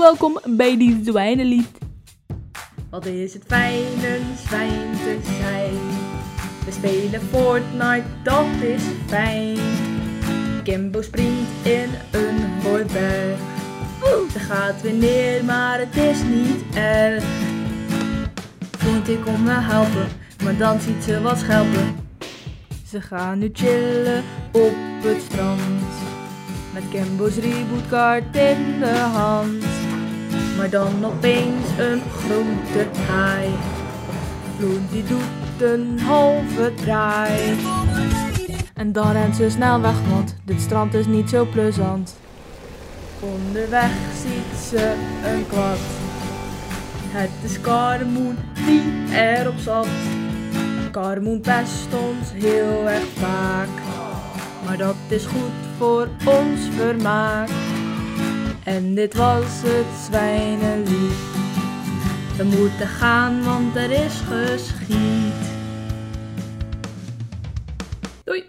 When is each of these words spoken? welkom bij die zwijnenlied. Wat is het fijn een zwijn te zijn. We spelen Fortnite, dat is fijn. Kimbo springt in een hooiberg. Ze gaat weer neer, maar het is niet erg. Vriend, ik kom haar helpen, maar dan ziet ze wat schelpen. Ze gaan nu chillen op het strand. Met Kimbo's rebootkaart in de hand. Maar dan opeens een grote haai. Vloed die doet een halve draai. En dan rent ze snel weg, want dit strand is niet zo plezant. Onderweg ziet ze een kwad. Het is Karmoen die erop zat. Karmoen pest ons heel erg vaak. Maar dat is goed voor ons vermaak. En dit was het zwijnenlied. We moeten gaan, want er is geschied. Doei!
welkom 0.00 0.40
bij 0.56 0.76
die 0.78 1.00
zwijnenlied. 1.04 1.78
Wat 2.90 3.06
is 3.06 3.34
het 3.34 3.42
fijn 3.46 4.04
een 4.04 4.36
zwijn 4.46 4.92
te 4.92 5.18
zijn. 5.40 5.78
We 6.64 6.72
spelen 6.72 7.20
Fortnite, 7.20 8.06
dat 8.22 8.46
is 8.62 8.82
fijn. 9.06 9.58
Kimbo 10.62 11.02
springt 11.02 11.50
in 11.62 11.88
een 12.10 12.62
hooiberg. 12.62 13.38
Ze 14.32 14.38
gaat 14.38 14.82
weer 14.82 14.92
neer, 14.92 15.44
maar 15.44 15.78
het 15.78 15.96
is 15.96 16.22
niet 16.22 16.74
erg. 16.74 17.24
Vriend, 18.70 19.08
ik 19.08 19.20
kom 19.20 19.46
haar 19.46 19.66
helpen, 19.66 20.08
maar 20.44 20.56
dan 20.56 20.80
ziet 20.80 21.04
ze 21.04 21.20
wat 21.20 21.38
schelpen. 21.38 21.96
Ze 22.88 23.00
gaan 23.00 23.38
nu 23.38 23.50
chillen 23.52 24.24
op 24.52 24.74
het 25.02 25.22
strand. 25.22 25.82
Met 26.72 26.82
Kimbo's 26.90 27.36
rebootkaart 27.36 28.36
in 28.36 28.78
de 28.80 28.98
hand. 28.98 29.69
Maar 30.60 30.70
dan 30.70 31.04
opeens 31.04 31.66
een 31.78 32.02
grote 32.10 33.00
haai. 33.08 33.48
Vloed 34.56 34.90
die 34.90 35.04
doet 35.04 35.70
een 35.70 36.00
halve 36.00 36.72
draai. 36.74 37.56
En 38.74 38.92
dan 38.92 39.12
rent 39.12 39.36
ze 39.36 39.50
snel 39.50 39.80
weg, 39.80 39.94
want 40.08 40.36
dit 40.44 40.60
strand 40.60 40.94
is 40.94 41.06
niet 41.06 41.30
zo 41.30 41.44
plezant. 41.44 42.16
Onderweg 43.20 43.90
ziet 44.22 44.60
ze 44.68 44.94
een 45.24 45.46
kwad. 45.46 45.78
Het 47.08 47.30
is 47.44 47.60
Karmoen 47.60 48.36
die 48.54 48.82
erop 49.12 49.58
zat. 49.58 49.88
Karmoen 50.90 51.40
pest 51.40 51.88
ons 51.94 52.32
heel 52.32 52.88
erg 52.88 53.08
vaak. 53.16 53.68
Maar 54.66 54.76
dat 54.76 54.96
is 55.08 55.26
goed 55.26 55.52
voor 55.78 56.08
ons 56.24 56.60
vermaak. 56.76 57.48
En 58.64 58.94
dit 58.94 59.14
was 59.14 59.62
het 59.62 60.04
zwijnenlied. 60.06 61.18
We 62.36 62.44
moeten 62.44 62.86
gaan, 62.86 63.44
want 63.44 63.76
er 63.76 63.90
is 63.90 64.20
geschied. 64.28 65.34
Doei! 68.24 68.44